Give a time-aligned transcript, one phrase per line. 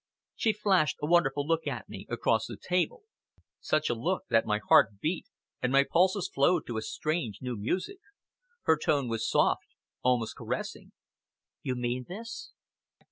[0.35, 3.03] She flashed a wonderful look at me across the table
[3.59, 5.27] such a look that my heart beat,
[5.61, 7.99] and my pulses flowed to a strange, new music.
[8.63, 10.93] Her tone was soft, almost caressing.
[11.61, 12.51] "You mean this?"